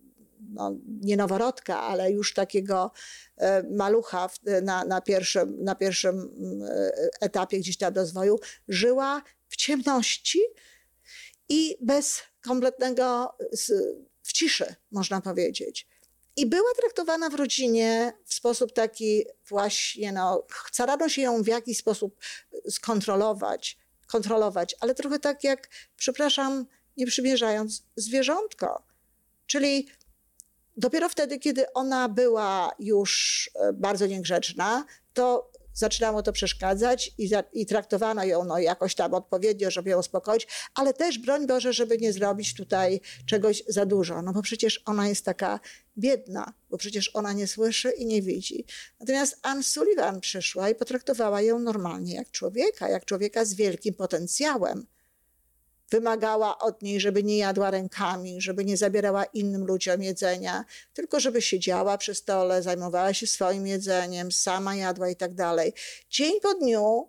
no, 0.54 0.74
nie 1.00 1.16
noworodka, 1.16 1.80
ale 1.80 2.12
już 2.12 2.34
takiego 2.34 2.90
malucha 3.70 4.30
na, 4.62 4.84
na, 4.84 5.00
pierwszym, 5.00 5.64
na 5.64 5.74
pierwszym 5.74 6.30
etapie 7.20 7.58
gdzieś 7.58 7.76
tam 7.76 7.94
rozwoju, 7.94 8.38
żyła 8.68 9.22
w 9.48 9.56
ciemności 9.56 10.40
i 11.48 11.76
bez 11.80 12.22
kompletnego, 12.40 13.36
w 14.22 14.32
ciszy, 14.32 14.74
można 14.90 15.20
powiedzieć. 15.20 15.87
I 16.38 16.46
była 16.46 16.74
traktowana 16.76 17.30
w 17.30 17.34
rodzinie 17.34 18.12
w 18.24 18.34
sposób 18.34 18.72
taki 18.72 19.24
właśnie, 19.48 20.12
no, 20.12 20.46
starano 20.72 21.08
się 21.08 21.22
ją 21.22 21.42
w 21.42 21.46
jakiś 21.46 21.78
sposób 21.78 22.18
skontrolować, 22.70 23.78
kontrolować, 24.06 24.76
ale 24.80 24.94
trochę 24.94 25.18
tak 25.18 25.44
jak, 25.44 25.68
przepraszam, 25.96 26.66
nie 26.96 27.06
przymierzając, 27.06 27.82
zwierzątko. 27.96 28.82
Czyli 29.46 29.88
dopiero 30.76 31.08
wtedy, 31.08 31.38
kiedy 31.38 31.72
ona 31.72 32.08
była 32.08 32.70
już 32.78 33.50
e, 33.54 33.72
bardzo 33.72 34.06
niegrzeczna, 34.06 34.84
to 35.14 35.50
zaczynało 35.78 36.22
to 36.22 36.32
przeszkadzać 36.32 37.14
i, 37.18 37.28
za, 37.28 37.44
i 37.52 37.66
traktowano 37.66 38.24
ją 38.24 38.44
no, 38.44 38.58
jakoś 38.58 38.94
tam 38.94 39.14
odpowiednio, 39.14 39.70
żeby 39.70 39.90
ją 39.90 39.98
uspokoić, 39.98 40.46
ale 40.74 40.94
też 40.94 41.18
broń 41.18 41.46
Boże, 41.46 41.72
żeby 41.72 41.98
nie 41.98 42.12
zrobić 42.12 42.54
tutaj 42.54 43.00
czegoś 43.26 43.62
za 43.68 43.86
dużo, 43.86 44.22
no 44.22 44.32
bo 44.32 44.42
przecież 44.42 44.82
ona 44.86 45.08
jest 45.08 45.24
taka 45.24 45.60
biedna, 45.98 46.52
bo 46.70 46.78
przecież 46.78 47.10
ona 47.14 47.32
nie 47.32 47.46
słyszy 47.46 47.90
i 47.90 48.06
nie 48.06 48.22
widzi. 48.22 48.64
Natomiast 49.00 49.38
Anne 49.42 49.62
Sullivan 49.62 50.20
przyszła 50.20 50.70
i 50.70 50.74
potraktowała 50.74 51.42
ją 51.42 51.58
normalnie 51.58 52.14
jak 52.14 52.30
człowieka, 52.30 52.88
jak 52.88 53.04
człowieka 53.04 53.44
z 53.44 53.54
wielkim 53.54 53.94
potencjałem 53.94 54.86
wymagała 55.90 56.58
od 56.58 56.82
niej, 56.82 57.00
żeby 57.00 57.22
nie 57.22 57.38
jadła 57.38 57.70
rękami, 57.70 58.40
żeby 58.40 58.64
nie 58.64 58.76
zabierała 58.76 59.24
innym 59.24 59.66
ludziom 59.66 60.02
jedzenia, 60.02 60.64
tylko 60.92 61.20
żeby 61.20 61.42
siedziała 61.42 61.98
przy 61.98 62.14
stole, 62.14 62.62
zajmowała 62.62 63.14
się 63.14 63.26
swoim 63.26 63.66
jedzeniem, 63.66 64.32
sama 64.32 64.76
jadła 64.76 65.08
i 65.08 65.16
tak 65.16 65.34
dalej. 65.34 65.72
Dzień 66.10 66.40
po 66.40 66.54
dniu 66.54 67.08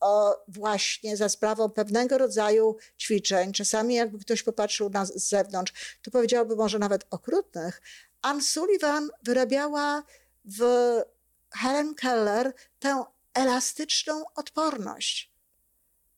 o, 0.00 0.36
właśnie 0.48 1.16
za 1.16 1.28
sprawą 1.28 1.70
pewnego 1.70 2.18
rodzaju 2.18 2.76
ćwiczeń, 2.98 3.52
czasami 3.52 3.94
jakby 3.94 4.18
ktoś 4.18 4.42
popatrzył 4.42 4.90
na 4.90 5.04
z 5.06 5.28
zewnątrz, 5.28 5.98
to 6.02 6.10
powiedziałby 6.10 6.56
może 6.56 6.78
nawet 6.78 7.06
okrutnych, 7.10 7.82
Anne 8.22 8.42
Sullivan 8.42 9.10
wyrabiała 9.22 10.02
w 10.44 10.60
Helen 11.50 11.94
Keller 11.94 12.54
tę 12.78 13.04
elastyczną 13.34 14.24
odporność 14.34 15.31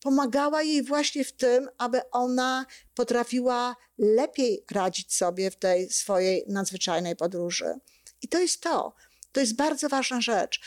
pomagała 0.04 0.62
jej 0.62 0.82
właśnie 0.82 1.24
w 1.24 1.32
tym, 1.32 1.68
aby 1.78 2.10
ona 2.10 2.66
potrafiła 2.94 3.76
lepiej 3.98 4.64
radzić 4.70 5.14
sobie 5.14 5.50
w 5.50 5.56
tej 5.56 5.90
swojej 5.90 6.44
nadzwyczajnej 6.48 7.16
podróży. 7.16 7.74
I 8.22 8.28
to 8.28 8.38
jest 8.38 8.60
to. 8.60 8.94
To 9.32 9.40
jest 9.40 9.56
bardzo 9.56 9.88
ważna 9.88 10.20
rzecz. 10.20 10.60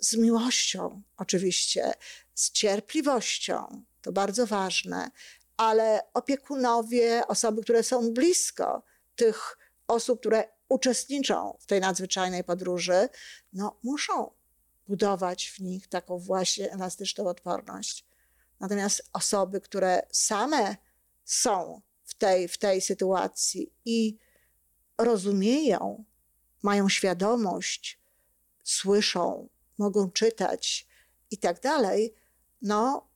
Z 0.00 0.16
miłością, 0.16 1.02
oczywiście, 1.16 1.92
z 2.34 2.52
cierpliwością, 2.52 3.82
to 4.02 4.12
bardzo 4.12 4.46
ważne, 4.46 5.10
ale 5.56 6.00
opiekunowie, 6.14 7.22
osoby, 7.28 7.62
które 7.62 7.82
są 7.82 8.12
blisko 8.12 8.82
tych 9.16 9.58
osób, 9.88 10.20
które 10.20 10.44
uczestniczą 10.68 11.58
w 11.60 11.66
tej 11.66 11.80
nadzwyczajnej 11.80 12.44
podróży, 12.44 13.08
no, 13.52 13.78
muszą 13.82 14.30
budować 14.88 15.50
w 15.50 15.60
nich 15.60 15.88
taką 15.88 16.18
właśnie 16.18 16.72
elastyczną 16.72 17.26
odporność. 17.26 18.06
Natomiast 18.60 19.10
osoby, 19.12 19.60
które 19.60 20.06
same 20.10 20.76
są 21.24 21.80
w 22.04 22.14
tej, 22.14 22.48
w 22.48 22.58
tej 22.58 22.80
sytuacji 22.80 23.72
i 23.84 24.18
rozumieją, 24.98 26.04
mają 26.62 26.88
świadomość, 26.88 28.00
słyszą, 28.64 29.48
mogą 29.78 30.10
czytać 30.10 30.86
i 31.30 31.38
tak 31.38 31.60
dalej, 31.60 32.14
no 32.62 33.08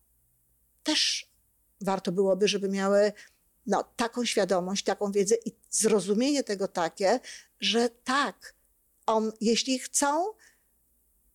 też 0.82 1.30
warto 1.80 2.12
byłoby, 2.12 2.48
żeby 2.48 2.68
miały 2.68 3.12
no, 3.66 3.84
taką 3.96 4.24
świadomość, 4.24 4.84
taką 4.84 5.12
wiedzę 5.12 5.34
i 5.46 5.52
zrozumienie 5.70 6.44
tego 6.44 6.68
takie, 6.68 7.20
że 7.60 7.88
tak, 7.88 8.54
on, 9.06 9.32
jeśli 9.40 9.78
chcą 9.78 10.32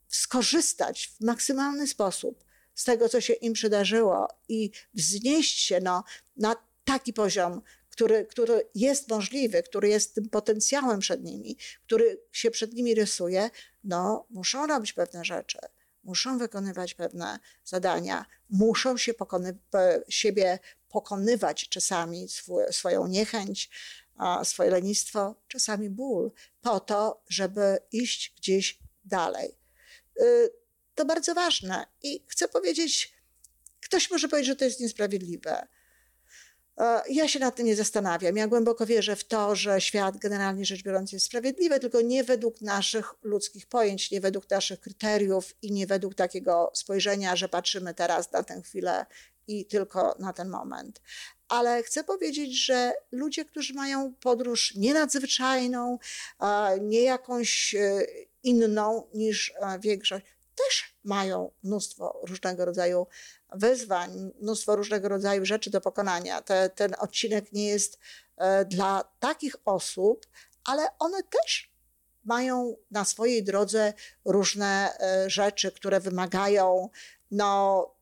skorzystać 0.07 1.07
w 1.07 1.21
maksymalny 1.25 1.87
sposób 1.87 2.43
z 2.75 2.83
tego, 2.83 3.09
co 3.09 3.21
się 3.21 3.33
im 3.33 3.53
przydarzyło 3.53 4.27
i 4.49 4.71
wznieść 4.93 5.59
się 5.59 5.79
no, 5.79 6.03
na 6.37 6.55
taki 6.85 7.13
poziom, 7.13 7.61
który, 7.89 8.25
który 8.25 8.69
jest 8.75 9.09
możliwy, 9.09 9.63
który 9.63 9.89
jest 9.89 10.15
tym 10.15 10.29
potencjałem 10.29 10.99
przed 10.99 11.23
nimi, 11.23 11.57
który 11.85 12.21
się 12.31 12.51
przed 12.51 12.73
nimi 12.73 12.95
rysuje, 12.95 13.49
no 13.83 14.25
muszą 14.29 14.67
robić 14.67 14.93
pewne 14.93 15.25
rzeczy, 15.25 15.59
muszą 16.03 16.37
wykonywać 16.37 16.93
pewne 16.93 17.39
zadania, 17.65 18.25
muszą 18.49 18.97
się 18.97 19.13
pokony 19.13 19.57
siebie 20.09 20.59
pokonywać 20.89 21.69
czasami 21.69 22.29
swój, 22.29 22.63
swoją 22.71 23.07
niechęć, 23.07 23.69
swoje 24.43 24.69
lenistwo, 24.69 25.35
czasami 25.47 25.89
ból, 25.89 26.31
po 26.61 26.79
to, 26.79 27.23
żeby 27.29 27.77
iść 27.91 28.33
gdzieś 28.37 28.79
dalej. 29.05 29.57
Y, 30.21 30.49
to 30.95 31.05
bardzo 31.05 31.33
ważne. 31.33 31.85
I 32.03 32.23
chcę 32.27 32.47
powiedzieć, 32.47 33.13
ktoś 33.81 34.11
może 34.11 34.27
powiedzieć, 34.27 34.47
że 34.47 34.55
to 34.55 34.65
jest 34.65 34.79
niesprawiedliwe. 34.79 35.67
E, 36.77 37.01
ja 37.09 37.27
się 37.27 37.39
nad 37.39 37.55
tym 37.55 37.65
nie 37.65 37.75
zastanawiam. 37.75 38.37
Ja 38.37 38.47
głęboko 38.47 38.85
wierzę 38.85 39.15
w 39.15 39.23
to, 39.23 39.55
że 39.55 39.81
świat 39.81 40.17
generalnie 40.17 40.65
rzecz 40.65 40.83
biorąc 40.83 41.11
jest 41.11 41.25
sprawiedliwy, 41.25 41.79
tylko 41.79 42.01
nie 42.01 42.23
według 42.23 42.61
naszych 42.61 43.13
ludzkich 43.23 43.67
pojęć, 43.67 44.11
nie 44.11 44.21
według 44.21 44.49
naszych 44.49 44.79
kryteriów 44.79 45.53
i 45.61 45.71
nie 45.71 45.87
według 45.87 46.15
takiego 46.15 46.71
spojrzenia, 46.73 47.35
że 47.35 47.49
patrzymy 47.49 47.93
teraz 47.93 48.31
na 48.31 48.43
tę 48.43 48.61
chwilę 48.61 49.05
i 49.47 49.65
tylko 49.65 50.15
na 50.19 50.33
ten 50.33 50.49
moment. 50.49 51.01
Ale 51.47 51.83
chcę 51.83 52.03
powiedzieć, 52.03 52.65
że 52.65 52.93
ludzie, 53.11 53.45
którzy 53.45 53.73
mają 53.73 54.13
podróż 54.13 54.75
nie 54.75 54.93
nadzwyczajną, 54.93 55.99
nie 56.81 57.01
jakąś 57.01 57.75
e, 57.75 58.05
inną 58.43 59.07
niż 59.13 59.53
e, 59.55 59.79
większość, 59.79 60.25
też 60.55 60.95
mają 61.03 61.51
mnóstwo 61.63 62.19
różnego 62.23 62.65
rodzaju 62.65 63.07
wyzwań, 63.53 64.31
mnóstwo 64.41 64.75
różnego 64.75 65.09
rodzaju 65.09 65.45
rzeczy 65.45 65.69
do 65.69 65.81
pokonania. 65.81 66.41
Te, 66.41 66.69
ten 66.69 66.95
odcinek 66.99 67.51
nie 67.53 67.67
jest 67.67 67.99
e, 68.37 68.65
dla 68.65 69.03
takich 69.19 69.55
osób, 69.65 70.27
ale 70.63 70.87
one 70.99 71.23
też 71.23 71.75
mają 72.23 72.75
na 72.91 73.05
swojej 73.05 73.43
drodze 73.43 73.93
różne 74.25 74.97
e, 74.99 75.29
rzeczy, 75.29 75.71
które 75.71 75.99
wymagają 75.99 76.89
no, 77.31 77.94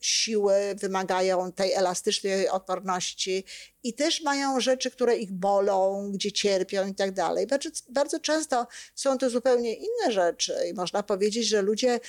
siły, 0.00 0.54
wymagają 0.74 1.52
tej 1.52 1.72
elastycznej 1.72 2.48
odporności 2.48 3.44
i 3.82 3.94
też 3.94 4.22
mają 4.22 4.60
rzeczy, 4.60 4.90
które 4.90 5.16
ich 5.16 5.32
bolą, 5.32 6.10
gdzie 6.12 6.32
cierpią 6.32 6.86
i 6.86 6.94
tak 6.94 7.12
dalej. 7.12 7.46
Bardzo, 7.88 8.20
często 8.20 8.66
są 8.94 9.18
to 9.18 9.30
zupełnie 9.30 9.74
inne 9.74 10.12
rzeczy 10.12 10.54
i 10.70 10.74
można 10.74 11.02
powiedzieć, 11.02 11.48
że 11.48 11.62
ludzie 11.62 12.00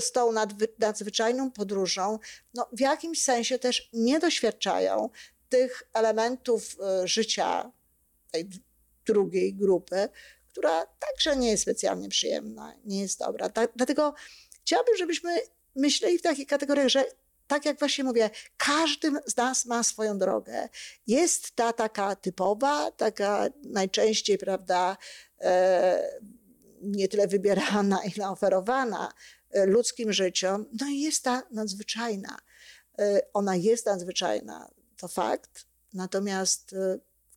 z 0.00 0.12
tą 0.12 0.32
nadzwyczajną 0.78 1.50
podróżą 1.50 2.18
no, 2.54 2.68
w 2.72 2.80
jakimś 2.80 3.22
sensie 3.22 3.58
też 3.58 3.88
nie 3.92 4.18
doświadczają 4.18 5.10
tych 5.48 5.82
elementów 5.92 6.76
e, 6.80 7.08
życia 7.08 7.72
tej 8.30 8.48
drugiej 9.06 9.54
grupy, 9.54 10.08
która 10.48 10.86
także 10.86 11.36
nie 11.36 11.50
jest 11.50 11.62
specjalnie 11.62 12.08
przyjemna, 12.08 12.74
nie 12.84 13.00
jest 13.00 13.18
dobra. 13.18 13.48
Ta, 13.48 13.66
dlatego 13.76 14.14
chciałabym, 14.60 14.96
żebyśmy 14.96 15.40
myśleli 15.76 16.18
w 16.18 16.22
takich 16.22 16.46
kategoriach, 16.46 16.88
że 16.88 17.04
tak 17.50 17.64
jak 17.64 17.78
właśnie 17.78 18.04
mówię, 18.04 18.30
każdy 18.56 19.12
z 19.26 19.36
nas 19.36 19.66
ma 19.66 19.82
swoją 19.82 20.18
drogę. 20.18 20.68
Jest 21.06 21.56
ta 21.56 21.72
taka 21.72 22.16
typowa, 22.16 22.90
taka 22.90 23.48
najczęściej, 23.62 24.38
prawda, 24.38 24.96
e, 25.40 26.20
nie 26.82 27.08
tyle 27.08 27.28
wybierana, 27.28 28.00
ile 28.16 28.28
oferowana 28.28 29.12
e, 29.50 29.66
ludzkim 29.66 30.12
życiom, 30.12 30.66
no 30.80 30.86
i 30.86 31.00
jest 31.00 31.24
ta 31.24 31.42
nadzwyczajna. 31.50 32.38
E, 32.98 33.20
Ona 33.32 33.56
jest 33.56 33.86
nadzwyczajna, 33.86 34.70
to 34.96 35.08
fakt, 35.08 35.66
natomiast 35.94 36.74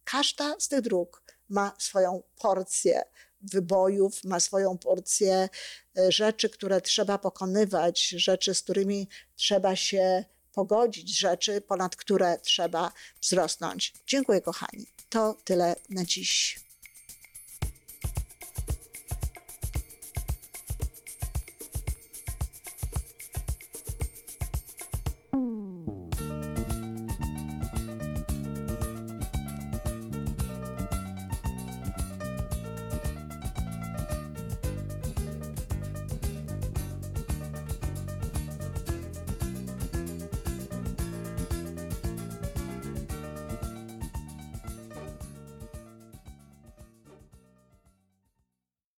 każda 0.03 0.55
z 0.59 0.67
tych 0.67 0.81
dróg 0.81 1.23
ma 1.49 1.75
swoją 1.77 2.23
porcję 2.41 3.03
wybojów, 3.43 4.23
ma 4.23 4.39
swoją 4.39 4.77
porcję 4.77 5.49
e, 5.97 6.11
rzeczy, 6.11 6.49
które 6.49 6.81
trzeba 6.81 7.17
pokonywać, 7.17 8.07
rzeczy, 8.09 8.55
z 8.55 8.61
którymi 8.61 9.07
trzeba 9.35 9.75
się 9.75 10.25
pogodzić, 10.53 11.19
rzeczy, 11.19 11.61
ponad 11.61 11.95
które 11.95 12.37
trzeba 12.39 12.91
wzrosnąć. 13.21 13.93
Dziękuję, 14.07 14.41
kochani. 14.41 14.85
To 15.09 15.37
tyle 15.43 15.75
na 15.89 16.05
dziś. 16.05 16.59